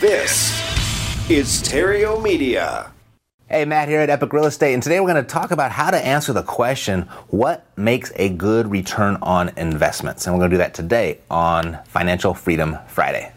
This 0.00 0.50
is 1.28 1.62
Terrio 1.62 2.22
Media. 2.22 2.90
Hey, 3.50 3.66
Matt 3.66 3.86
here 3.86 4.00
at 4.00 4.08
Epic 4.08 4.32
Real 4.32 4.46
Estate, 4.46 4.72
and 4.72 4.82
today 4.82 4.98
we're 4.98 5.12
going 5.12 5.22
to 5.22 5.30
talk 5.30 5.50
about 5.50 5.72
how 5.72 5.90
to 5.90 5.98
answer 5.98 6.32
the 6.32 6.42
question 6.42 7.02
what 7.28 7.66
makes 7.76 8.10
a 8.16 8.30
good 8.30 8.70
return 8.70 9.18
on 9.20 9.50
investments? 9.58 10.26
And 10.26 10.34
we're 10.34 10.40
going 10.40 10.52
to 10.52 10.54
do 10.54 10.58
that 10.58 10.72
today 10.72 11.18
on 11.30 11.80
Financial 11.84 12.32
Freedom 12.32 12.78
Friday. 12.86 13.30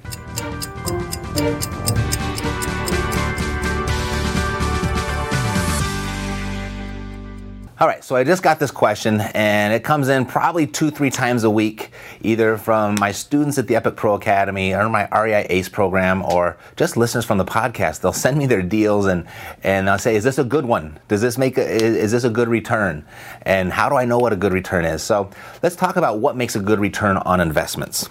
All 7.83 7.89
right, 7.89 8.01
so 8.01 8.15
I 8.15 8.23
just 8.23 8.41
got 8.43 8.59
this 8.59 8.71
question, 8.71 9.19
and 9.19 9.73
it 9.73 9.83
comes 9.83 10.07
in 10.07 10.25
probably 10.25 10.65
two, 10.65 10.89
three 10.89 11.09
times 11.09 11.43
a 11.43 11.49
week, 11.49 11.91
either 12.21 12.57
from 12.57 12.95
my 12.97 13.11
students 13.11 13.57
at 13.57 13.67
the 13.67 13.75
Epic 13.75 13.97
Pro 13.97 14.13
Academy 14.13 14.73
or 14.73 14.87
my 14.87 15.05
REI 15.11 15.45
ACE 15.49 15.67
program, 15.67 16.23
or 16.23 16.55
just 16.77 16.95
listeners 16.95 17.25
from 17.25 17.39
the 17.39 17.43
podcast. 17.43 17.99
They'll 17.99 18.13
send 18.13 18.37
me 18.37 18.45
their 18.45 18.61
deals, 18.61 19.05
and 19.05 19.27
and 19.63 19.85
they'll 19.85 19.97
say, 19.97 20.15
"Is 20.15 20.23
this 20.23 20.37
a 20.37 20.45
good 20.45 20.65
one? 20.65 20.97
Does 21.09 21.19
this 21.19 21.37
make 21.37 21.57
a, 21.57 21.69
is, 21.69 21.97
is 21.97 22.11
this 22.13 22.23
a 22.23 22.29
good 22.29 22.47
return? 22.47 23.03
And 23.41 23.73
how 23.73 23.89
do 23.89 23.95
I 23.95 24.05
know 24.05 24.17
what 24.17 24.31
a 24.31 24.37
good 24.37 24.53
return 24.53 24.85
is?" 24.85 25.03
So 25.03 25.29
let's 25.61 25.75
talk 25.75 25.97
about 25.97 26.19
what 26.19 26.37
makes 26.37 26.55
a 26.55 26.61
good 26.61 26.79
return 26.79 27.17
on 27.17 27.41
investments, 27.41 28.09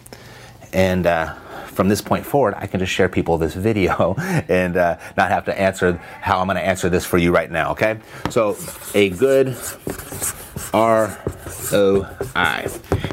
and. 0.74 1.06
Uh, 1.06 1.34
from 1.72 1.88
this 1.88 2.00
point 2.00 2.24
forward, 2.24 2.54
I 2.56 2.66
can 2.66 2.80
just 2.80 2.92
share 2.92 3.08
people 3.08 3.38
this 3.38 3.54
video 3.54 4.14
and 4.48 4.76
uh, 4.76 4.98
not 5.16 5.30
have 5.30 5.44
to 5.46 5.58
answer 5.58 5.94
how 6.20 6.38
I'm 6.40 6.46
going 6.46 6.56
to 6.56 6.62
answer 6.62 6.88
this 6.88 7.04
for 7.04 7.18
you 7.18 7.32
right 7.32 7.50
now. 7.50 7.72
Okay, 7.72 7.98
so 8.30 8.56
a 8.94 9.10
good 9.10 9.56
ROI, 10.72 11.06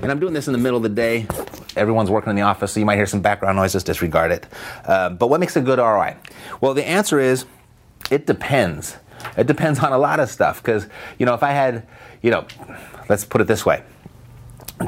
and 0.02 0.12
I'm 0.12 0.20
doing 0.20 0.34
this 0.34 0.48
in 0.48 0.54
the 0.54 0.60
middle 0.60 0.78
of 0.78 0.84
the 0.84 0.90
day. 0.90 1.26
Everyone's 1.76 2.10
working 2.10 2.32
in 2.32 2.36
the 2.36 2.42
office, 2.42 2.74
so 2.74 2.80
you 2.80 2.86
might 2.86 2.98
hear 2.98 3.06
some 3.06 3.22
background 3.22 3.56
noise. 3.56 3.74
Just 3.74 3.86
disregard 3.86 4.32
it. 4.32 4.46
Uh, 4.86 5.10
but 5.10 5.28
what 5.28 5.40
makes 5.40 5.56
a 5.56 5.62
good 5.62 5.80
ROI? 5.80 6.18
Well, 6.62 6.74
the 6.74 6.88
answer 6.88 7.20
is 7.20 7.46
it 8.12 8.26
depends. 8.26 8.98
It 9.38 9.48
depends 9.48 9.80
on 9.80 9.94
a 9.94 9.98
lot 9.98 10.20
of 10.20 10.30
stuff 10.30 10.62
because 10.62 10.88
you 11.18 11.26
know 11.26 11.34
if 11.34 11.44
I 11.44 11.52
had, 11.52 11.88
you 12.22 12.32
know, 12.32 12.46
let's 13.08 13.24
put 13.24 13.42
it 13.42 13.48
this 13.48 13.66
way 13.66 13.84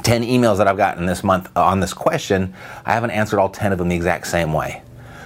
10 0.03 0.23
emails 0.23 0.57
that 0.57 0.67
I've 0.67 0.77
gotten 0.77 1.05
this 1.05 1.23
month 1.23 1.49
on 1.55 1.79
this 1.79 1.93
question, 1.93 2.53
I 2.85 2.93
haven't 2.93 3.11
answered 3.11 3.39
all 3.39 3.49
10 3.49 3.71
of 3.71 3.77
them 3.77 3.89
the 3.89 3.95
exact 3.95 4.27
same 4.27 4.53
way. 4.53 4.81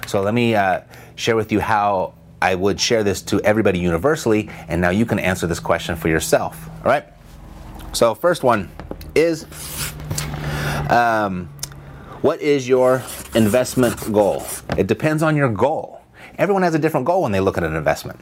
So 0.08 0.22
let 0.22 0.34
me 0.34 0.56
uh, 0.56 0.82
share 1.16 1.36
with 1.36 1.52
you 1.52 1.60
how 1.60 2.14
I 2.42 2.56
would 2.56 2.80
share 2.80 3.04
this 3.04 3.22
to 3.24 3.40
everybody 3.42 3.80
universally, 3.80 4.50
and 4.68 4.82
now 4.82 4.90
you 4.90 5.06
can 5.06 5.20
answer 5.20 5.48
this 5.48 5.60
question 5.60 5.96
for 5.96 6.10
yourself. 6.10 6.70
All 6.80 6.86
right? 6.86 7.06
So, 7.94 8.14
first 8.14 8.44
one 8.44 8.70
is 9.16 9.46
um, 10.90 11.50
what 12.22 12.42
is 12.42 12.68
your 12.68 13.04
investment 13.34 14.12
goal? 14.12 14.46
It 14.78 14.88
depends 14.88 15.24
on 15.24 15.36
your 15.36 15.50
goal. 15.50 16.02
Everyone 16.38 16.64
has 16.64 16.76
a 16.76 16.80
different 16.80 17.06
goal 17.06 17.22
when 17.24 17.32
they 17.32 17.40
look 17.40 17.58
at 17.58 17.64
an 17.64 17.76
investment. 17.76 18.20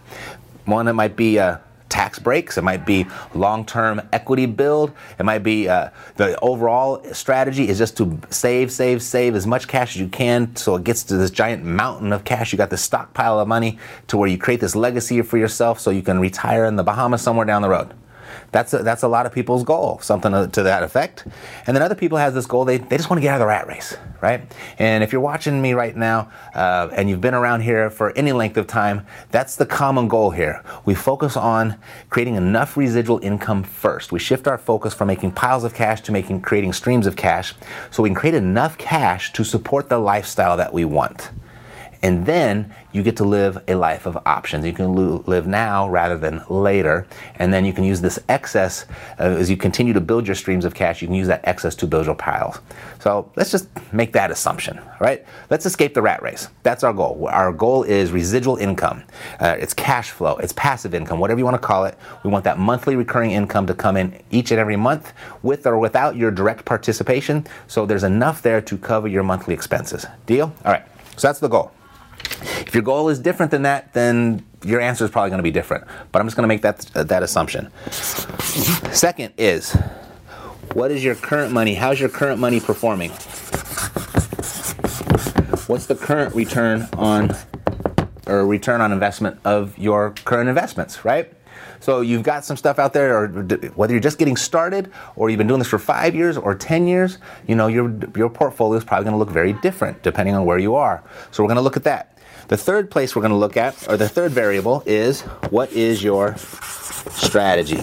One 0.66 0.88
it 0.88 0.94
might 0.94 1.16
be 1.16 1.40
uh, 1.40 1.58
tax 1.94 2.18
breaks. 2.18 2.58
It 2.58 2.64
might 2.64 2.88
be 2.88 3.06
long-term 3.36 4.02
equity 4.12 4.48
build. 4.48 4.92
It 5.20 5.24
might 5.24 5.44
be 5.44 5.70
uh, 5.70 5.92
the 6.16 6.40
overall 6.40 7.04
strategy 7.14 7.70
is 7.70 7.78
just 7.78 7.96
to 7.98 8.20
save, 8.32 8.72
save, 8.72 9.04
save 9.04 9.36
as 9.36 9.46
much 9.46 9.68
cash 9.68 9.96
as 9.96 10.02
you 10.02 10.08
can, 10.08 10.56
so 10.56 10.76
it 10.76 10.84
gets 10.84 11.04
to 11.04 11.18
this 11.18 11.30
giant 11.30 11.64
mountain 11.64 12.12
of 12.12 12.24
cash. 12.24 12.52
You 12.52 12.58
got 12.58 12.72
this 12.72 12.82
stockpile 12.82 13.40
of 13.40 13.48
money 13.48 13.78
to 14.08 14.18
where 14.18 14.28
you 14.28 14.40
create 14.40 14.60
this 14.60 14.76
legacy 14.76 15.22
for 15.22 15.38
yourself, 15.38 15.80
so 15.80 15.92
you 15.92 16.02
can 16.02 16.20
retire 16.20 16.66
in 16.66 16.76
the 16.78 16.84
Bahamas 16.84 17.22
somewhere 17.22 17.46
down 17.46 17.62
the 17.62 17.70
road. 17.70 17.94
That's 18.52 18.74
a, 18.74 18.84
that's 18.84 19.04
a 19.04 19.08
lot 19.08 19.26
of 19.26 19.32
people's 19.32 19.64
goal, 19.64 20.00
something 20.02 20.32
to, 20.32 20.64
that 20.64 20.84
effect. 20.84 21.26
And 21.68 21.76
then 21.76 21.82
other 21.82 21.96
people 21.96 22.18
have 22.18 22.34
this 22.34 22.46
goal, 22.46 22.66
they, 22.66 22.78
they 22.78 22.98
just 22.98 23.10
want 23.10 23.18
to 23.18 23.22
get 23.22 23.32
out 23.32 23.36
of 23.36 23.40
the 23.42 23.48
rat 23.48 23.68
race, 23.68 23.98
right? 24.22 24.42
And 24.80 25.04
if 25.04 25.12
you're 25.12 25.22
watching 25.22 25.62
me 25.62 25.74
right 25.74 25.96
now 25.96 26.32
uh, 26.54 26.90
and 26.94 27.10
you've 27.10 27.22
been 27.22 27.34
around 27.34 27.62
here 27.62 27.90
for 27.90 28.16
any 28.18 28.32
length 28.32 28.58
of 28.58 28.68
time, 28.68 29.06
that's 29.32 29.56
the 29.56 29.66
common 29.66 30.08
goal 30.08 30.32
here. 30.32 30.64
We 30.86 30.96
focus 30.96 31.36
on 31.36 31.78
creating 32.10 32.36
enough 32.36 32.78
residual 32.78 33.20
income 33.24 33.64
first. 33.64 34.12
We 34.12 34.20
shift 34.20 34.48
our 34.48 34.58
focus 34.58 34.94
from 34.94 35.08
making 35.08 35.32
piles 35.32 35.64
of 35.64 35.74
cash 35.74 36.02
to 36.02 36.12
making 36.12 36.42
creating 36.42 36.74
streams 36.74 37.08
of 37.08 37.16
cash 37.16 37.54
so 37.92 38.04
we 38.04 38.10
can 38.10 38.16
create 38.16 38.36
enough 38.36 38.78
cash 38.78 39.34
to 39.34 39.44
support 39.44 39.90
the 39.90 39.98
lifestyle 39.98 40.58
that 40.58 40.74
we 40.74 40.86
want. 40.86 41.32
And 42.04 42.26
then 42.26 42.74
you 42.92 43.02
get 43.02 43.16
to 43.18 43.24
live 43.24 43.64
a 43.70 43.76
life 43.76 44.06
of 44.06 44.18
options. 44.26 44.66
You 44.66 44.74
can 44.74 44.94
lo- 44.94 45.24
live 45.26 45.48
now 45.48 45.90
rather 45.90 46.18
than 46.18 46.44
later. 46.50 47.08
And 47.36 47.54
then 47.54 47.64
you 47.64 47.72
can 47.72 47.86
use 47.86 48.02
this 48.02 48.20
excess 48.28 48.86
uh, 49.20 49.24
as 49.24 49.50
you 49.50 49.56
continue 49.56 49.94
to 49.94 50.02
build 50.02 50.28
your 50.28 50.36
streams 50.36 50.66
of 50.66 50.76
cash. 50.76 51.02
You 51.02 51.08
can 51.08 51.16
use 51.16 51.28
that 51.28 51.42
excess 51.46 51.76
to 51.76 51.88
build 51.88 52.06
your 52.06 52.16
piles. 52.16 52.60
So 53.00 53.32
let's 53.38 53.52
just 53.52 53.70
make 53.94 54.12
that 54.14 54.32
assumption, 54.32 54.82
right? 55.00 55.26
Let's 55.50 55.66
escape 55.66 55.94
the 55.94 56.02
rat 56.02 56.22
race. 56.22 56.50
That's 56.62 56.84
our 56.84 56.92
goal. 56.92 57.28
Our 57.32 57.54
goal 57.54 57.84
is 57.84 58.12
residual 58.12 58.58
income. 58.58 59.04
Uh, 59.40 59.56
it's 59.58 59.74
cash 59.74 60.12
flow. 60.12 60.36
It's 60.36 60.54
passive 60.54 60.94
income, 60.94 61.20
whatever 61.20 61.40
you 61.40 61.46
want 61.46 61.56
to 61.56 61.66
call 61.66 61.86
it. 61.86 61.98
We 62.24 62.30
want 62.30 62.44
that 62.44 62.60
monthly 62.60 62.98
recurring 62.98 63.32
income 63.32 63.66
to 63.68 63.74
come 63.74 63.96
in 63.96 64.22
each 64.30 64.52
and 64.52 64.60
every 64.60 64.76
month 64.76 65.14
with 65.42 65.66
or 65.66 65.80
without 65.80 66.18
your 66.18 66.32
direct 66.32 66.66
participation. 66.66 67.48
So 67.68 67.86
there's 67.86 68.04
enough 68.04 68.42
there 68.42 68.62
to 68.62 68.78
cover 68.78 69.08
your 69.08 69.24
monthly 69.24 69.54
expenses. 69.54 70.06
Deal? 70.26 70.54
All 70.66 70.72
right. 70.74 70.84
So 71.16 71.30
that's 71.30 71.40
the 71.40 71.48
goal. 71.48 71.72
If 72.44 72.74
your 72.74 72.84
goal 72.84 73.10
is 73.10 73.20
different 73.20 73.52
than 73.52 73.64
that, 73.64 73.94
then 73.94 74.46
your 74.64 74.80
answer 74.82 75.06
is 75.06 75.12
probably 75.12 75.30
going 75.30 75.40
to 75.40 75.44
be 75.44 75.52
different. 75.52 75.86
But 76.12 76.20
I'm 76.20 76.28
just 76.28 76.36
going 76.36 76.44
to 76.44 76.48
make 76.48 76.62
that 76.62 76.90
uh, 76.96 77.04
that 77.04 77.24
assumption. 77.24 77.72
Second 77.92 79.34
is, 79.38 79.74
what 80.74 80.92
is 80.92 81.04
your 81.04 81.16
current 81.16 81.52
money? 81.52 81.76
How's 81.76 82.00
your 82.00 82.10
current 82.10 82.40
money 82.40 82.60
performing? 82.60 83.12
What's 85.68 85.86
the 85.86 85.96
current 85.96 86.36
return 86.36 86.88
on 86.98 87.36
or 88.28 88.46
return 88.46 88.82
on 88.82 88.92
investment 88.92 89.40
of 89.44 89.78
your 89.78 90.12
current 90.26 90.50
investments, 90.50 91.04
right? 91.04 91.34
So 91.80 92.00
you've 92.00 92.24
got 92.24 92.46
some 92.46 92.56
stuff 92.56 92.80
out 92.80 92.94
there, 92.94 93.18
or 93.18 93.28
whether 93.76 93.94
you're 93.94 94.00
just 94.00 94.18
getting 94.18 94.38
started, 94.38 94.90
or 95.18 95.30
you've 95.30 95.38
been 95.38 95.48
doing 95.48 95.60
this 95.60 95.68
for 95.68 95.80
five 95.80 96.16
years 96.16 96.38
or 96.38 96.56
ten 96.56 96.88
years, 96.88 97.18
you 97.46 97.56
know 97.56 97.68
your 97.68 97.94
your 98.16 98.30
portfolio 98.30 98.78
is 98.78 98.86
probably 98.86 99.04
going 99.04 99.14
to 99.14 99.18
look 99.18 99.30
very 99.30 99.54
different 99.54 100.02
depending 100.02 100.34
on 100.34 100.46
where 100.46 100.58
you 100.58 100.76
are. 100.76 101.04
So 101.32 101.44
we're 101.44 101.50
going 101.50 101.58
to 101.58 101.62
look 101.62 101.76
at 101.76 101.84
that. 101.84 102.13
The 102.48 102.58
third 102.58 102.92
place 102.92 103.16
we're 103.16 103.22
going 103.22 103.32
to 103.32 103.38
look 103.38 103.58
at, 103.58 103.90
or 103.90 103.98
the 103.98 104.10
third 104.10 104.32
variable, 104.32 104.84
is 104.86 105.22
what 105.50 105.72
is 105.72 106.04
your 106.04 106.36
strategy? 106.38 107.80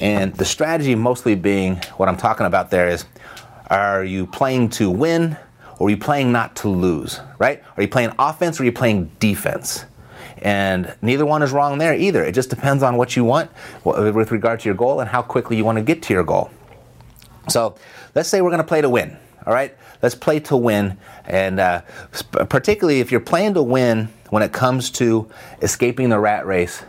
And 0.00 0.34
the 0.34 0.44
strategy 0.44 0.94
mostly 0.94 1.34
being 1.34 1.76
what 1.96 2.08
I'm 2.08 2.16
talking 2.16 2.46
about 2.46 2.70
there 2.70 2.88
is 2.88 3.04
are 3.68 4.04
you 4.04 4.26
playing 4.26 4.70
to 4.70 4.90
win 4.90 5.36
or 5.78 5.86
are 5.86 5.90
you 5.90 5.96
playing 5.96 6.32
not 6.32 6.56
to 6.56 6.68
lose, 6.68 7.20
right? 7.38 7.62
Are 7.76 7.82
you 7.82 7.88
playing 7.88 8.12
offense 8.18 8.58
or 8.58 8.62
are 8.62 8.66
you 8.66 8.72
playing 8.72 9.10
defense? 9.18 9.84
And 10.38 10.94
neither 11.02 11.24
one 11.24 11.42
is 11.42 11.52
wrong 11.52 11.78
there 11.78 11.94
either. 11.94 12.24
It 12.24 12.32
just 12.32 12.50
depends 12.50 12.82
on 12.82 12.96
what 12.96 13.16
you 13.16 13.24
want 13.24 13.50
with 13.84 14.30
regard 14.30 14.60
to 14.60 14.68
your 14.68 14.74
goal 14.74 15.00
and 15.00 15.08
how 15.08 15.22
quickly 15.22 15.56
you 15.56 15.64
want 15.64 15.78
to 15.78 15.84
get 15.84 16.02
to 16.02 16.14
your 16.14 16.24
goal. 16.24 16.50
So 17.48 17.76
let's 18.14 18.28
say 18.28 18.40
we're 18.40 18.50
going 18.50 18.58
to 18.58 18.64
play 18.64 18.80
to 18.80 18.90
win. 18.90 19.16
All 19.46 19.54
right, 19.54 19.76
let's 20.02 20.16
play 20.16 20.40
to 20.40 20.56
win, 20.56 20.98
and 21.24 21.60
uh, 21.60 21.82
particularly 22.48 23.00
if 23.00 23.12
you're 23.12 23.20
playing 23.20 23.54
to 23.54 23.62
win 23.62 24.08
when 24.30 24.42
it 24.42 24.52
comes 24.52 24.90
to 24.92 25.30
escaping 25.62 26.08
the 26.08 26.18
rat 26.18 26.46
race, 26.46 26.82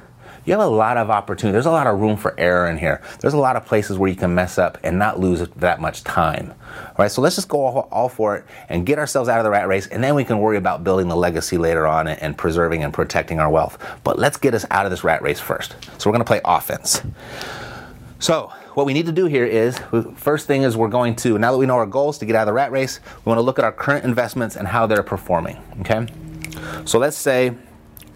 you 0.44 0.54
have 0.54 0.62
a 0.62 0.68
lot 0.68 0.95
of 0.95 1.09
opportunity. 1.09 1.51
There's 1.51 1.65
a 1.65 1.71
lot 1.71 1.88
of 1.88 2.00
room 2.00 2.15
for 2.15 2.33
error 2.39 2.69
in 2.69 2.77
here. 2.77 3.01
There's 3.19 3.33
a 3.33 3.38
lot 3.38 3.57
of 3.57 3.65
places 3.65 3.98
where 3.98 4.09
you 4.09 4.15
can 4.15 4.33
mess 4.33 4.57
up 4.57 4.77
and 4.81 4.98
not 4.98 5.19
lose 5.19 5.45
that 5.57 5.81
much 5.81 6.06
time. 6.06 6.54
All 6.77 6.95
right, 7.00 7.12
so 7.12 7.21
let's 7.21 7.36
just 7.36 7.50
go 7.50 7.65
all, 7.65 7.80
all 7.92 8.07
for 8.07 8.38
it 8.38 8.45
and 8.69 8.86
get 8.86 8.98
ourselves 8.98 9.27
out 9.27 9.39
of 9.39 9.44
the 9.44 9.50
rat 9.50 9.68
race, 9.68 9.88
and 9.88 10.01
then 10.01 10.15
we 10.15 10.24
can 10.24 10.39
worry 10.39 10.57
about 10.57 10.86
building 10.86 11.10
the 11.10 11.18
legacy 11.18 11.57
later 11.57 11.86
on 11.86 12.07
and, 12.07 12.19
and 12.24 12.38
preserving 12.38 12.83
and 12.83 12.94
protecting 12.94 13.39
our 13.39 13.50
wealth. 13.50 13.77
But 14.06 14.18
let's 14.18 14.38
get 14.38 14.53
us 14.53 14.65
out 14.71 14.86
of 14.86 14.89
this 14.89 15.03
rat 15.03 15.21
race 15.21 15.39
first. 15.39 15.75
So 15.98 16.10
we're 16.10 16.13
going 16.13 16.24
to 16.24 16.25
play 16.25 16.42
offense. 16.45 17.01
So, 18.19 18.51
what 18.77 18.85
we 18.85 18.94
need 18.94 19.07
to 19.07 19.12
do 19.12 19.25
here 19.25 19.44
is 19.44 19.79
first 20.18 20.45
thing 20.45 20.62
is 20.62 20.77
we're 20.77 20.88
going 20.88 21.15
to, 21.15 21.39
now 21.39 21.51
that 21.51 21.57
we 21.57 21.65
know 21.65 21.77
our 21.77 21.88
goals 21.88 22.19
to 22.19 22.27
get 22.27 22.35
out 22.35 22.44
of 22.44 22.45
the 22.45 22.53
rat 22.53 22.71
race, 22.71 23.00
we 23.25 23.29
want 23.31 23.39
to 23.39 23.41
look 23.41 23.57
at 23.57 23.65
our 23.65 23.71
current 23.71 24.06
investments 24.06 24.56
and 24.56 24.68
how 24.68 24.85
they're 24.85 25.01
performing. 25.01 25.57
Okay? 25.79 26.06
So, 26.85 27.00
let's 27.00 27.18
say 27.18 27.57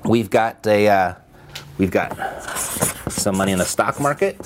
we've 0.03 0.29
got 0.29 0.67
a, 0.67 0.87
uh, 0.87 1.13
we've 1.79 1.89
got 1.89 2.15
some 3.09 3.37
money 3.37 3.53
in 3.53 3.57
the 3.57 3.65
stock 3.65 3.99
market. 3.99 4.37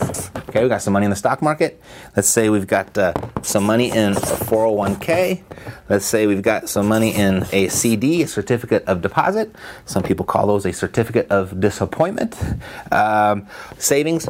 Okay, 0.49 0.63
we 0.63 0.69
got 0.69 0.81
some 0.81 0.93
money 0.93 1.03
in 1.03 1.09
the 1.09 1.17
stock 1.17 1.41
market. 1.41 1.81
Let's 2.15 2.29
say 2.29 2.49
we've 2.49 2.65
got 2.65 2.97
uh, 2.97 3.13
some 3.41 3.65
money 3.65 3.89
in 3.89 4.13
a 4.13 4.15
401k. 4.15 5.43
Let's 5.89 6.05
say 6.05 6.27
we've 6.27 6.41
got 6.41 6.69
some 6.69 6.87
money 6.87 7.13
in 7.13 7.45
a 7.51 7.67
CD, 7.67 8.21
a 8.21 8.27
certificate 8.27 8.85
of 8.85 9.01
deposit. 9.01 9.53
Some 9.83 10.01
people 10.01 10.25
call 10.25 10.47
those 10.47 10.65
a 10.65 10.71
certificate 10.71 11.29
of 11.29 11.59
disappointment. 11.59 12.41
Um, 12.89 13.47
savings. 13.77 14.29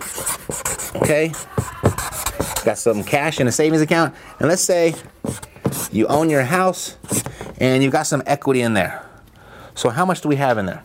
Okay, 0.96 1.32
got 2.66 2.78
some 2.78 3.04
cash 3.04 3.40
in 3.40 3.48
a 3.48 3.52
savings 3.52 3.82
account. 3.82 4.16
And 4.40 4.50
let's 4.50 4.62
say 4.62 4.96
you 5.92 6.08
own 6.08 6.30
your 6.30 6.44
house 6.44 6.98
and 7.60 7.84
you've 7.84 7.92
got 7.92 8.04
some 8.04 8.22
equity 8.26 8.62
in 8.62 8.74
there. 8.74 9.08
So, 9.76 9.90
how 9.90 10.06
much 10.06 10.22
do 10.22 10.30
we 10.30 10.38
have 10.38 10.58
in 10.58 10.66
there? 10.66 10.84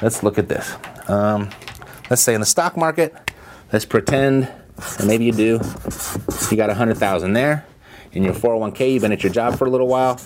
Let's 0.00 0.22
look 0.22 0.38
at 0.38 0.48
this. 0.48 0.74
Um, 1.08 1.50
let's 2.10 2.22
say 2.22 2.34
in 2.34 2.40
the 2.40 2.46
stock 2.46 2.76
market, 2.76 3.14
let's 3.72 3.84
pretend, 3.84 4.50
and 4.98 5.06
maybe 5.06 5.24
you 5.24 5.32
do, 5.32 5.60
you 6.50 6.56
got 6.56 6.70
a 6.70 6.74
hundred 6.74 6.98
thousand 6.98 7.32
there. 7.34 7.66
In 8.12 8.22
your 8.24 8.34
401k, 8.34 8.92
you've 8.92 9.00
been 9.02 9.12
at 9.12 9.22
your 9.22 9.32
job 9.32 9.56
for 9.56 9.64
a 9.64 9.70
little 9.70 9.86
while. 9.86 10.20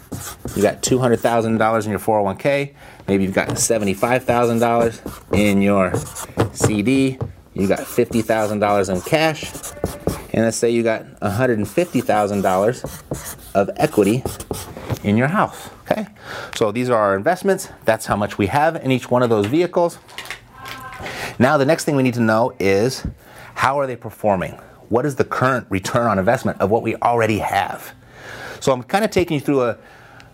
You 0.57 0.63
got 0.63 0.83
two 0.83 0.99
hundred 0.99 1.21
thousand 1.21 1.59
dollars 1.59 1.87
in 1.87 1.91
your 1.91 2.01
401k. 2.01 2.75
Maybe 3.07 3.23
you've 3.23 3.35
got 3.35 3.59
seventy-five 3.59 4.25
thousand 4.25 4.59
dollars 4.59 5.01
in 5.33 5.63
your 5.63 5.93
CD. 6.53 7.19
You 7.55 7.69
got 7.69 7.87
fifty 7.87 8.23
thousand 8.23 8.59
dollars 8.59 8.89
in 8.89 9.01
cash, 9.03 9.45
and 10.37 10.45
let's 10.45 10.57
say 10.59 10.71
you 10.71 10.83
got 10.83 11.05
one 11.21 11.33
hundred 11.33 11.59
and 11.59 11.67
fifty 11.69 12.01
thousand 12.01 12.43
dollars 12.43 12.85
of 13.55 13.71
equity 13.77 14.23
in 15.03 15.17
your 15.17 15.29
house. 15.29 15.71
Okay, 15.91 16.07
so 16.55 16.71
these 16.71 16.91
are 16.91 16.97
our 16.97 17.17
investments. 17.17 17.71
That's 17.85 18.07
how 18.07 18.17
much 18.17 18.39
we 18.39 18.47
have 18.49 18.77
in 18.77 18.93
each 18.93 19.11
one 19.11 19.23
of 19.23 19.31
those 19.31 19.47
vehicles. 19.47 19.99
Now, 21.39 21.57
the 21.57 21.65
next 21.65 21.85
thing 21.85 21.97
we 21.97 22.03
need 22.03 22.15
to 22.15 22.21
know 22.21 22.55
is 22.59 23.07
how 23.55 23.79
are 23.81 23.87
they 23.87 23.97
performing? 23.97 24.53
What 24.89 25.05
is 25.07 25.17
the 25.17 25.25
current 25.25 25.67
return 25.71 26.07
on 26.07 26.19
investment 26.19 26.61
of 26.61 26.71
what 26.71 26.83
we 26.83 26.97
already 26.97 27.39
have? 27.39 27.95
So, 28.61 28.73
I'm 28.73 28.83
kind 28.83 29.05
of 29.05 29.11
taking 29.11 29.35
you 29.37 29.41
through 29.41 29.63
a, 29.63 29.79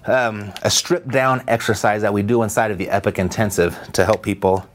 um, 0.07 0.53
a 0.63 0.71
stripped 0.71 1.09
down 1.09 1.43
exercise 1.49 2.03
that 2.03 2.13
we 2.13 2.23
do 2.23 2.43
inside 2.43 2.71
of 2.71 2.79
the 2.79 2.89
Epic 2.89 3.19
Intensive 3.19 3.79
to 3.93 4.05
help 4.05 4.23
people 4.23 4.67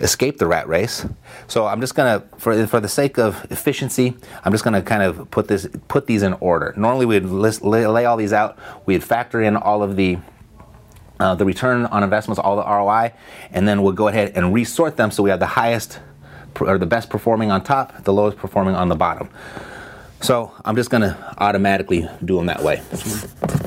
escape 0.00 0.38
the 0.38 0.46
rat 0.46 0.68
race. 0.68 1.06
So 1.46 1.66
I'm 1.66 1.80
just 1.80 1.94
gonna, 1.94 2.24
for 2.38 2.66
for 2.66 2.80
the 2.80 2.88
sake 2.88 3.18
of 3.18 3.46
efficiency, 3.50 4.16
I'm 4.44 4.52
just 4.52 4.64
gonna 4.64 4.82
kind 4.82 5.02
of 5.02 5.30
put 5.30 5.48
this 5.48 5.66
put 5.88 6.06
these 6.06 6.22
in 6.22 6.34
order. 6.34 6.74
Normally 6.76 7.06
we'd 7.06 7.24
list, 7.24 7.62
lay, 7.62 7.84
all 7.84 8.16
these 8.16 8.32
out. 8.32 8.58
We'd 8.86 9.04
factor 9.04 9.40
in 9.40 9.56
all 9.56 9.82
of 9.82 9.96
the 9.96 10.18
uh, 11.20 11.34
the 11.34 11.44
return 11.44 11.86
on 11.86 12.02
investments, 12.02 12.38
all 12.38 12.56
the 12.56 12.64
ROI, 12.64 13.12
and 13.52 13.68
then 13.68 13.82
we'll 13.82 13.92
go 13.92 14.08
ahead 14.08 14.32
and 14.34 14.52
resort 14.52 14.96
them 14.96 15.10
so 15.10 15.22
we 15.22 15.30
have 15.30 15.40
the 15.40 15.46
highest 15.46 16.00
or 16.60 16.78
the 16.78 16.86
best 16.86 17.08
performing 17.08 17.50
on 17.50 17.62
top, 17.62 18.04
the 18.04 18.12
lowest 18.12 18.36
performing 18.36 18.74
on 18.74 18.88
the 18.88 18.96
bottom. 18.96 19.28
So 20.20 20.52
I'm 20.64 20.76
just 20.76 20.90
to 21.02 21.16
automatically 21.38 22.08
do 22.24 22.36
them 22.36 22.46
that 22.46 22.62
way. 22.62 22.82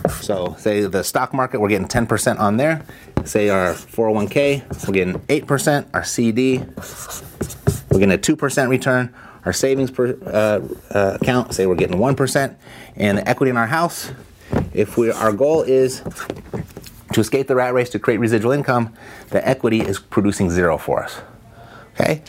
So 0.10 0.56
say 0.57 0.86
the 0.86 1.04
stock 1.04 1.34
market, 1.34 1.60
we're 1.60 1.69
getting 1.69 1.88
10% 1.88 2.40
on 2.40 2.57
there. 2.57 2.86
Say 3.24 3.50
our 3.50 3.74
401k, 3.74 4.88
we're 4.88 4.94
getting 4.94 5.19
8%. 5.19 5.88
Our 5.94 6.04
CD, 6.04 6.60
we're 6.60 8.00
getting 8.00 8.12
a 8.12 8.18
2% 8.18 8.69
return. 8.69 9.13
Our 9.46 9.54
savings 9.54 9.92
per, 9.92 10.18
uh, 10.25 10.96
uh, 10.96 11.18
account, 11.22 11.54
say 11.54 11.66
we're 11.66 11.75
getting 11.75 11.98
1%. 11.98 12.56
And 12.96 13.18
the 13.18 13.28
equity 13.30 13.52
in 13.52 13.57
our 13.57 13.68
house, 13.68 14.12
if 14.74 14.98
we 14.98 15.12
our 15.12 15.31
goal 15.31 15.62
is 15.63 16.02
to 17.13 17.19
escape 17.19 17.48
the 17.48 17.56
rat 17.56 17.74
race 17.74 17.90
to 17.92 18.00
create 18.00 18.18
residual 18.18 18.52
income, 18.52 18.94
the 19.30 19.48
equity 19.48 19.81
is 19.81 20.00
producing 20.00 20.50
zero 20.50 20.78
for 20.78 21.04
us. 21.04 21.22
Okay? 21.94 22.24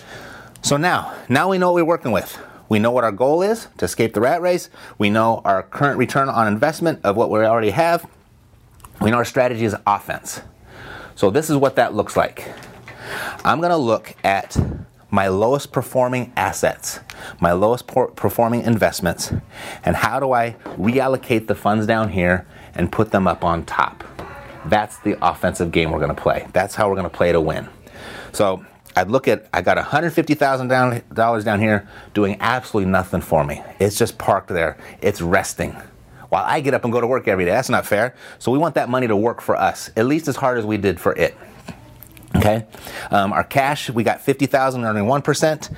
So 0.63 0.77
now, 0.77 1.15
now 1.29 1.49
we 1.49 1.59
know 1.59 1.73
what 1.73 1.77
we're 1.77 1.85
working 1.85 2.13
with. 2.13 2.39
We 2.69 2.79
know 2.79 2.91
what 2.91 3.05
our 3.05 3.13
goal 3.13 3.43
is 3.43 3.69
to 3.79 3.85
escape 3.85 4.15
the 4.15 4.21
rat 4.21 4.41
race. 4.41 4.71
We 4.99 5.11
know 5.11 5.41
our 5.45 5.63
current 5.63 5.99
return 5.99 6.29
on 6.29 6.49
investment 6.49 7.01
of 7.05 7.17
what 7.17 7.31
we 7.31 7.39
already 7.41 7.71
have. 7.71 8.09
We 9.01 9.11
know 9.11 9.19
our 9.19 9.25
strategy 9.25 9.65
is 9.65 9.77
offense. 9.87 10.41
So 11.15 11.31
this 11.31 11.49
is 11.49 11.57
what 11.57 11.77
that 11.77 11.95
looks 11.95 12.17
like. 12.17 12.53
I'm 13.45 13.61
going 13.61 13.71
to 13.71 13.77
look 13.77 14.15
at 14.25 14.57
my 15.11 15.29
lowest 15.29 15.73
performing 15.73 16.33
assets, 16.37 17.01
my 17.41 17.53
lowest 17.53 17.87
performing 17.87 18.63
investments, 18.63 19.33
and 19.85 19.97
how 19.97 20.19
do 20.19 20.33
I 20.33 20.57
reallocate 20.77 21.47
the 21.47 21.55
funds 21.55 21.87
down 21.87 22.11
here 22.11 22.47
and 22.75 22.91
put 22.91 23.13
them 23.13 23.27
up 23.27 23.45
on 23.45 23.65
top. 23.65 24.05
That's 24.67 24.99
the 24.99 25.17
offensive 25.25 25.71
game 25.71 25.93
we're 25.93 26.01
going 26.01 26.15
to 26.15 26.21
play. 26.21 26.47
That's 26.53 26.75
how 26.75 26.89
we're 26.89 26.97
going 26.97 27.09
to 27.09 27.17
play 27.17 27.33
to 27.33 27.41
win. 27.41 27.69
So 28.33 28.65
I'd 28.97 29.11
look 29.11 29.29
at, 29.29 29.47
I 29.53 29.61
got 29.61 29.77
$150,000 29.77 31.45
down 31.45 31.61
here 31.61 31.89
doing 32.15 32.39
absolutely 32.41 32.91
nothing 32.91 33.21
for 33.21 33.45
me. 33.45 33.63
It's 33.79 33.99
just 33.99 34.17
parked 34.17 34.49
there. 34.49 34.79
It's 35.03 35.21
resting. 35.21 35.77
While 36.31 36.45
I 36.45 36.61
get 36.61 36.73
up 36.73 36.83
and 36.83 36.93
go 36.93 37.01
to 37.01 37.07
work 37.07 37.29
every 37.29 37.45
day. 37.45 37.51
That's 37.51 37.69
not 37.69 37.87
fair. 37.87 38.15
So 38.39 38.51
we 38.51 38.59
want 38.59 38.75
that 38.75 38.89
money 38.89 39.07
to 39.07 39.15
work 39.15 39.41
for 39.43 39.55
us, 39.55 39.91
at 39.97 40.07
least 40.07 40.29
as 40.29 40.37
hard 40.37 40.59
as 40.59 40.65
we 40.65 40.79
did 40.79 40.99
for 40.99 41.13
it. 41.15 41.37
Okay? 42.35 42.67
Um, 43.11 43.33
our 43.33 43.45
cash, 43.45 43.91
we 43.91 44.03
got 44.03 44.23
50,000 44.23 44.83
earning 44.83 45.05
1%. 45.05 45.77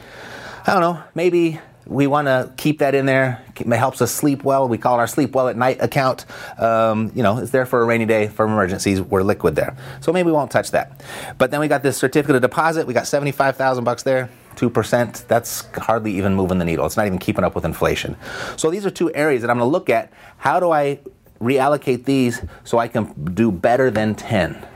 I 0.66 0.72
don't 0.72 0.80
know, 0.80 1.02
maybe 1.14 1.60
we 1.88 2.06
want 2.06 2.26
to 2.26 2.52
keep 2.56 2.80
that 2.80 2.94
in 2.94 3.06
there. 3.06 3.42
It 3.56 3.66
helps 3.66 4.02
us 4.02 4.12
sleep 4.12 4.44
well. 4.44 4.68
We 4.68 4.76
call 4.76 4.98
our 4.98 5.06
sleep 5.06 5.34
well 5.34 5.48
at 5.48 5.56
night 5.56 5.78
account. 5.80 6.26
Um, 6.58 7.10
you 7.14 7.22
know, 7.22 7.38
it's 7.38 7.50
there 7.50 7.64
for 7.64 7.80
a 7.80 7.84
rainy 7.84 8.04
day, 8.04 8.28
for 8.28 8.44
emergencies. 8.44 9.00
We're 9.00 9.22
liquid 9.22 9.56
there, 9.56 9.76
so 10.00 10.12
maybe 10.12 10.26
we 10.26 10.32
won't 10.32 10.50
touch 10.50 10.70
that. 10.72 11.02
But 11.38 11.50
then 11.50 11.60
we 11.60 11.68
got 11.68 11.82
this 11.82 11.96
certificate 11.96 12.36
of 12.36 12.42
deposit. 12.42 12.86
We 12.86 12.94
got 12.94 13.06
seventy-five 13.06 13.56
thousand 13.56 13.84
bucks 13.84 14.02
there. 14.02 14.28
Two 14.54 14.68
percent. 14.68 15.24
That's 15.28 15.66
hardly 15.76 16.12
even 16.12 16.34
moving 16.34 16.58
the 16.58 16.64
needle. 16.64 16.84
It's 16.84 16.96
not 16.96 17.06
even 17.06 17.18
keeping 17.18 17.42
up 17.42 17.54
with 17.54 17.64
inflation. 17.64 18.16
So 18.56 18.70
these 18.70 18.84
are 18.84 18.90
two 18.90 19.12
areas 19.14 19.42
that 19.42 19.50
I'm 19.50 19.58
going 19.58 19.68
to 19.68 19.72
look 19.72 19.88
at. 19.88 20.12
How 20.36 20.60
do 20.60 20.70
I 20.70 21.00
reallocate 21.40 22.04
these 22.04 22.42
so 22.64 22.78
I 22.78 22.88
can 22.88 23.32
do 23.34 23.50
better 23.50 23.90
than 23.90 24.14
ten? 24.14 24.66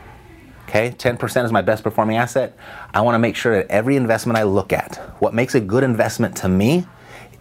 Okay, 0.68 0.90
10% 0.90 1.44
is 1.44 1.52
my 1.52 1.60
best 1.60 1.82
performing 1.82 2.16
asset. 2.16 2.56
I 2.94 3.02
want 3.02 3.14
to 3.14 3.18
make 3.18 3.36
sure 3.36 3.56
that 3.56 3.70
every 3.70 3.94
investment 3.94 4.38
I 4.38 4.44
look 4.44 4.72
at, 4.72 4.96
what 5.20 5.34
makes 5.34 5.54
a 5.54 5.60
good 5.60 5.84
investment 5.84 6.34
to 6.36 6.48
me 6.48 6.86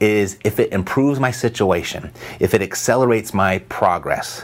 is 0.01 0.37
if 0.43 0.59
it 0.59 0.73
improves 0.73 1.19
my 1.19 1.31
situation, 1.31 2.11
if 2.39 2.53
it 2.53 2.61
accelerates 2.61 3.33
my 3.33 3.59
progress. 3.69 4.43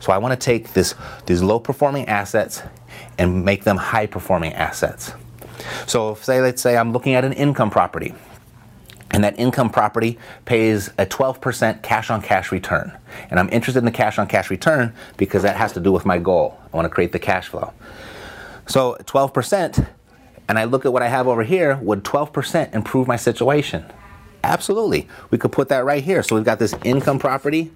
So 0.00 0.12
I 0.12 0.18
want 0.18 0.38
to 0.38 0.44
take 0.44 0.72
this, 0.72 0.94
these 1.26 1.42
low 1.42 1.60
performing 1.60 2.08
assets 2.08 2.62
and 3.16 3.44
make 3.44 3.64
them 3.64 3.76
high 3.76 4.06
performing 4.06 4.52
assets. 4.52 5.12
So 5.86 6.14
say 6.14 6.40
let's 6.40 6.60
say 6.60 6.76
I'm 6.76 6.92
looking 6.92 7.14
at 7.14 7.24
an 7.24 7.32
income 7.32 7.70
property 7.70 8.14
and 9.10 9.24
that 9.24 9.38
income 9.38 9.70
property 9.70 10.18
pays 10.44 10.88
a 10.98 11.06
12% 11.06 11.82
cash 11.82 12.10
on 12.10 12.22
cash 12.22 12.52
return. 12.52 12.96
And 13.30 13.38
I'm 13.38 13.48
interested 13.50 13.80
in 13.80 13.84
the 13.84 13.90
cash 13.90 14.18
on 14.18 14.26
cash 14.26 14.50
return 14.50 14.92
because 15.16 15.42
that 15.42 15.56
has 15.56 15.72
to 15.72 15.80
do 15.80 15.92
with 15.92 16.06
my 16.06 16.18
goal. 16.18 16.58
I 16.72 16.76
want 16.76 16.86
to 16.86 16.90
create 16.90 17.12
the 17.12 17.18
cash 17.18 17.48
flow. 17.48 17.72
So 18.66 18.96
12%, 19.04 19.86
and 20.48 20.58
I 20.58 20.64
look 20.64 20.86
at 20.86 20.92
what 20.92 21.02
I 21.02 21.08
have 21.08 21.26
over 21.26 21.42
here, 21.42 21.76
would 21.82 22.04
12% 22.04 22.72
improve 22.72 23.08
my 23.08 23.16
situation? 23.16 23.84
Absolutely. 24.42 25.06
We 25.30 25.38
could 25.38 25.52
put 25.52 25.68
that 25.68 25.84
right 25.84 26.02
here. 26.02 26.22
So 26.22 26.34
we've 26.34 26.44
got 26.44 26.58
this 26.58 26.74
income 26.84 27.18
property, 27.18 27.70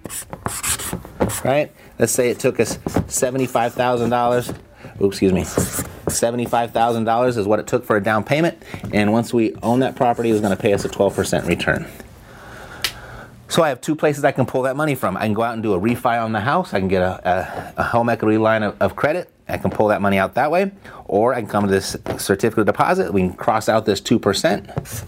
right? 1.44 1.70
Let's 1.98 2.12
say 2.12 2.30
it 2.30 2.38
took 2.38 2.58
us 2.58 2.78
$75,000. 2.78 4.56
Oops, 5.00 5.16
excuse 5.16 5.32
me. 5.32 5.42
$75,000 5.42 7.36
is 7.36 7.46
what 7.46 7.58
it 7.58 7.66
took 7.66 7.84
for 7.84 7.96
a 7.96 8.02
down 8.02 8.24
payment. 8.24 8.62
And 8.92 9.12
once 9.12 9.34
we 9.34 9.54
own 9.56 9.80
that 9.80 9.96
property, 9.96 10.30
it 10.30 10.32
was 10.32 10.40
going 10.40 10.56
to 10.56 10.60
pay 10.60 10.72
us 10.72 10.84
a 10.84 10.88
12% 10.88 11.46
return. 11.46 11.86
So 13.48 13.62
I 13.62 13.68
have 13.68 13.80
two 13.80 13.94
places 13.94 14.24
I 14.24 14.32
can 14.32 14.46
pull 14.46 14.62
that 14.62 14.74
money 14.74 14.94
from. 14.94 15.16
I 15.16 15.20
can 15.20 15.34
go 15.34 15.42
out 15.42 15.54
and 15.54 15.62
do 15.62 15.74
a 15.74 15.80
refi 15.80 16.20
on 16.22 16.32
the 16.32 16.40
house. 16.40 16.74
I 16.74 16.80
can 16.80 16.88
get 16.88 17.02
a, 17.02 17.74
a, 17.76 17.82
a 17.82 17.82
home 17.84 18.08
equity 18.08 18.38
line 18.38 18.62
of, 18.62 18.76
of, 18.80 18.96
credit. 18.96 19.30
I 19.48 19.58
can 19.58 19.70
pull 19.70 19.88
that 19.88 20.00
money 20.02 20.18
out 20.18 20.34
that 20.34 20.50
way. 20.50 20.72
Or 21.06 21.34
I 21.34 21.40
can 21.40 21.48
come 21.48 21.64
to 21.64 21.70
this 21.70 21.96
certificate 22.18 22.60
of 22.60 22.66
deposit. 22.66 23.12
We 23.12 23.20
can 23.20 23.34
cross 23.34 23.68
out 23.68 23.86
this 23.86 24.00
2% 24.00 25.04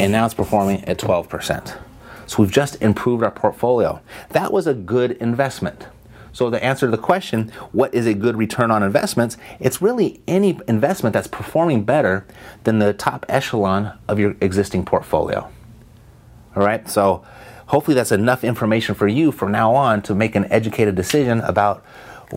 and 0.00 0.12
now 0.12 0.24
it's 0.24 0.34
performing 0.34 0.84
at 0.84 0.98
12%. 0.98 1.78
So 2.26 2.42
we've 2.42 2.52
just 2.52 2.80
improved 2.80 3.22
our 3.22 3.30
portfolio. 3.30 4.00
That 4.30 4.52
was 4.52 4.66
a 4.66 4.74
good 4.74 5.12
investment. 5.12 5.86
So 6.32 6.48
the 6.48 6.62
answer 6.64 6.86
to 6.86 6.90
the 6.90 7.02
question, 7.02 7.50
what 7.72 7.94
is 7.94 8.06
a 8.06 8.14
good 8.14 8.36
return 8.36 8.70
on 8.70 8.82
investments? 8.82 9.36
It's 9.60 9.82
really 9.82 10.22
any 10.26 10.58
investment 10.66 11.12
that's 11.12 11.26
performing 11.26 11.84
better 11.84 12.26
than 12.64 12.78
the 12.78 12.94
top 12.94 13.26
echelon 13.28 13.98
of 14.08 14.18
your 14.18 14.34
existing 14.40 14.86
portfolio. 14.86 15.50
All 16.56 16.64
right? 16.64 16.88
So 16.88 17.24
hopefully 17.66 17.94
that's 17.94 18.12
enough 18.12 18.44
information 18.44 18.94
for 18.94 19.08
you 19.08 19.30
from 19.30 19.52
now 19.52 19.74
on 19.74 20.00
to 20.02 20.14
make 20.14 20.34
an 20.34 20.50
educated 20.50 20.94
decision 20.94 21.40
about 21.40 21.84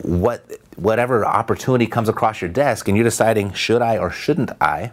what 0.03 0.45
whatever 0.75 1.25
opportunity 1.25 1.88
comes 1.88 2.09
across 2.09 2.41
your 2.41 2.50
desk 2.50 2.89
and 2.89 2.97
you're 2.97 3.05
deciding 3.05 3.53
should 3.53 3.81
I 3.81 3.97
or 3.97 4.12
shouldn't 4.12 4.51
I? 4.62 4.91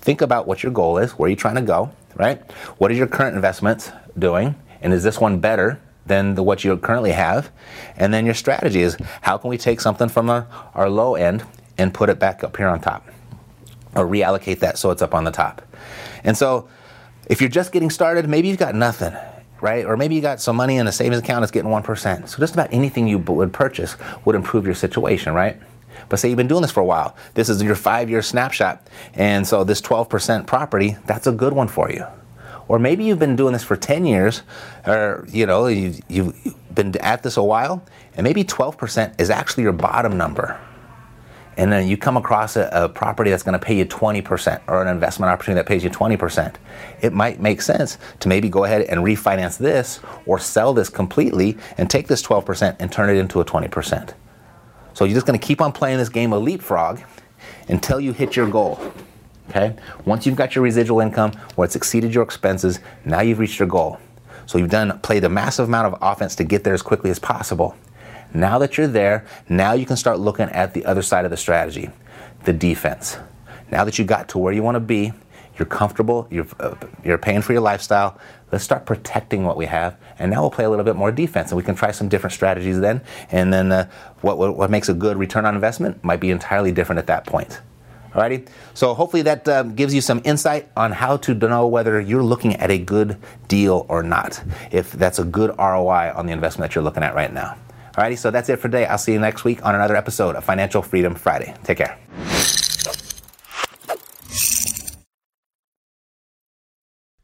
Think 0.00 0.22
about 0.22 0.46
what 0.46 0.62
your 0.62 0.72
goal 0.72 0.98
is, 0.98 1.12
where 1.12 1.26
are 1.26 1.30
you're 1.30 1.36
trying 1.36 1.56
to 1.56 1.62
go, 1.62 1.90
right? 2.14 2.40
What 2.78 2.90
is 2.90 2.98
your 2.98 3.06
current 3.06 3.36
investments 3.36 3.90
doing? 4.18 4.54
And 4.80 4.92
is 4.92 5.02
this 5.02 5.20
one 5.20 5.40
better 5.40 5.80
than 6.06 6.34
the, 6.34 6.42
what 6.42 6.64
you 6.64 6.76
currently 6.78 7.12
have? 7.12 7.50
And 7.96 8.12
then 8.12 8.24
your 8.24 8.34
strategy 8.34 8.82
is 8.82 8.96
how 9.20 9.36
can 9.36 9.50
we 9.50 9.58
take 9.58 9.80
something 9.80 10.08
from 10.08 10.30
our, 10.30 10.46
our 10.74 10.88
low 10.88 11.14
end 11.14 11.44
and 11.76 11.92
put 11.92 12.08
it 12.08 12.18
back 12.18 12.42
up 12.42 12.56
here 12.56 12.68
on 12.68 12.80
top? 12.80 13.06
Or 13.94 14.06
reallocate 14.06 14.60
that 14.60 14.78
so 14.78 14.90
it's 14.90 15.02
up 15.02 15.14
on 15.14 15.24
the 15.24 15.30
top. 15.30 15.62
And 16.24 16.36
so 16.36 16.68
if 17.26 17.40
you're 17.40 17.50
just 17.50 17.72
getting 17.72 17.90
started, 17.90 18.28
maybe 18.28 18.48
you've 18.48 18.58
got 18.58 18.74
nothing 18.74 19.14
right? 19.60 19.84
Or 19.84 19.96
maybe 19.96 20.14
you 20.14 20.20
got 20.20 20.40
some 20.40 20.56
money 20.56 20.76
in 20.76 20.86
a 20.86 20.92
savings 20.92 21.18
account 21.18 21.42
that's 21.42 21.50
getting 21.50 21.70
1%. 21.70 22.28
So 22.28 22.38
just 22.38 22.54
about 22.54 22.72
anything 22.72 23.06
you 23.06 23.18
would 23.18 23.52
purchase 23.52 23.96
would 24.24 24.34
improve 24.34 24.64
your 24.64 24.74
situation, 24.74 25.34
right? 25.34 25.60
But 26.10 26.18
say 26.18 26.28
you've 26.28 26.36
been 26.36 26.48
doing 26.48 26.60
this 26.60 26.70
for 26.70 26.80
a 26.80 26.84
while. 26.84 27.16
This 27.32 27.48
is 27.48 27.62
your 27.62 27.74
five 27.74 28.10
year 28.10 28.20
snapshot. 28.20 28.86
And 29.14 29.46
so 29.46 29.64
this 29.64 29.80
12% 29.80 30.46
property, 30.46 30.98
that's 31.06 31.26
a 31.26 31.32
good 31.32 31.54
one 31.54 31.68
for 31.68 31.90
you. 31.90 32.04
Or 32.68 32.78
maybe 32.78 33.04
you've 33.04 33.18
been 33.18 33.36
doing 33.36 33.54
this 33.54 33.64
for 33.64 33.76
10 33.76 34.04
years, 34.04 34.42
or 34.86 35.24
you 35.28 35.46
know, 35.46 35.66
you've, 35.66 36.00
you've 36.08 36.54
been 36.74 36.94
at 36.98 37.22
this 37.22 37.38
a 37.38 37.42
while, 37.42 37.82
and 38.14 38.22
maybe 38.22 38.44
12% 38.44 39.18
is 39.18 39.30
actually 39.30 39.62
your 39.62 39.72
bottom 39.72 40.18
number 40.18 40.60
and 41.60 41.70
then 41.70 41.86
you 41.86 41.98
come 41.98 42.16
across 42.16 42.56
a, 42.56 42.70
a 42.72 42.88
property 42.88 43.30
that's 43.30 43.42
going 43.42 43.58
to 43.58 43.64
pay 43.64 43.76
you 43.76 43.84
20% 43.84 44.62
or 44.66 44.80
an 44.80 44.88
investment 44.88 45.30
opportunity 45.30 45.58
that 45.58 45.66
pays 45.66 45.84
you 45.84 45.90
20%, 45.90 46.54
it 47.02 47.12
might 47.12 47.38
make 47.38 47.60
sense 47.60 47.98
to 48.20 48.28
maybe 48.28 48.48
go 48.48 48.64
ahead 48.64 48.80
and 48.82 49.02
refinance 49.02 49.58
this 49.58 50.00
or 50.24 50.38
sell 50.38 50.72
this 50.72 50.88
completely 50.88 51.58
and 51.76 51.90
take 51.90 52.08
this 52.08 52.22
12% 52.22 52.76
and 52.78 52.90
turn 52.90 53.10
it 53.10 53.18
into 53.18 53.40
a 53.40 53.44
20%. 53.44 54.14
So 54.94 55.04
you're 55.04 55.14
just 55.14 55.26
going 55.26 55.38
to 55.38 55.46
keep 55.46 55.60
on 55.60 55.72
playing 55.72 55.98
this 55.98 56.08
game 56.08 56.32
of 56.32 56.42
leapfrog 56.42 57.00
until 57.68 58.00
you 58.00 58.12
hit 58.12 58.36
your 58.36 58.48
goal. 58.48 58.80
Okay? 59.50 59.74
Once 60.04 60.26
you've 60.26 60.36
got 60.36 60.54
your 60.54 60.62
residual 60.64 61.00
income 61.00 61.32
where 61.54 61.64
it's 61.64 61.76
exceeded 61.76 62.14
your 62.14 62.22
expenses, 62.22 62.80
now 63.04 63.20
you've 63.20 63.38
reached 63.38 63.58
your 63.58 63.68
goal. 63.68 63.98
So 64.46 64.58
you've 64.58 64.70
done 64.70 64.98
played 65.00 65.24
a 65.24 65.28
massive 65.28 65.68
amount 65.68 65.92
of 65.92 65.98
offense 66.02 66.34
to 66.36 66.44
get 66.44 66.64
there 66.64 66.74
as 66.74 66.82
quickly 66.82 67.10
as 67.10 67.18
possible. 67.18 67.76
Now 68.32 68.58
that 68.58 68.76
you're 68.76 68.86
there, 68.86 69.26
now 69.48 69.72
you 69.72 69.86
can 69.86 69.96
start 69.96 70.20
looking 70.20 70.48
at 70.50 70.74
the 70.74 70.84
other 70.84 71.02
side 71.02 71.24
of 71.24 71.30
the 71.30 71.36
strategy, 71.36 71.90
the 72.44 72.52
defense. 72.52 73.16
Now 73.70 73.84
that 73.84 73.98
you 73.98 74.04
got 74.04 74.28
to 74.30 74.38
where 74.38 74.52
you 74.52 74.62
want 74.62 74.76
to 74.76 74.80
be, 74.80 75.12
you're 75.60 75.66
comfortable, 75.66 76.26
you're, 76.30 76.46
uh, 76.58 76.74
you're 77.04 77.18
paying 77.18 77.42
for 77.42 77.52
your 77.52 77.60
lifestyle. 77.60 78.18
Let's 78.50 78.64
start 78.64 78.86
protecting 78.86 79.44
what 79.44 79.56
we 79.56 79.66
have, 79.66 79.96
and 80.18 80.32
now 80.32 80.40
we'll 80.40 80.50
play 80.50 80.64
a 80.64 80.70
little 80.70 80.84
bit 80.84 80.96
more 80.96 81.12
defense, 81.12 81.50
and 81.50 81.56
we 81.56 81.62
can 81.62 81.76
try 81.76 81.92
some 81.92 82.08
different 82.08 82.32
strategies 82.32 82.80
then. 82.80 83.02
And 83.30 83.52
then 83.52 83.70
uh, 83.70 83.88
what, 84.22 84.38
what, 84.38 84.56
what 84.56 84.70
makes 84.70 84.88
a 84.88 84.94
good 84.94 85.18
return 85.18 85.44
on 85.44 85.54
investment 85.54 86.02
might 86.02 86.18
be 86.18 86.30
entirely 86.30 86.72
different 86.72 86.98
at 86.98 87.06
that 87.06 87.26
point. 87.26 87.60
Alrighty, 88.12 88.48
so 88.74 88.92
hopefully 88.94 89.22
that 89.22 89.46
uh, 89.46 89.62
gives 89.62 89.94
you 89.94 90.00
some 90.00 90.20
insight 90.24 90.68
on 90.76 90.90
how 90.90 91.16
to 91.18 91.34
know 91.34 91.68
whether 91.68 92.00
you're 92.00 92.24
looking 92.24 92.56
at 92.56 92.68
a 92.68 92.78
good 92.78 93.16
deal 93.46 93.86
or 93.88 94.02
not, 94.02 94.42
if 94.72 94.90
that's 94.90 95.20
a 95.20 95.24
good 95.24 95.56
ROI 95.58 96.12
on 96.16 96.26
the 96.26 96.32
investment 96.32 96.70
that 96.70 96.74
you're 96.74 96.82
looking 96.82 97.04
at 97.04 97.14
right 97.14 97.32
now. 97.32 97.56
Alrighty, 97.94 98.18
so 98.18 98.32
that's 98.32 98.48
it 98.48 98.56
for 98.56 98.68
today. 98.68 98.86
I'll 98.86 98.98
see 98.98 99.12
you 99.12 99.20
next 99.20 99.44
week 99.44 99.64
on 99.64 99.76
another 99.76 99.94
episode 99.94 100.34
of 100.34 100.42
Financial 100.42 100.82
Freedom 100.82 101.14
Friday. 101.14 101.54
Take 101.62 101.78
care. 101.78 101.98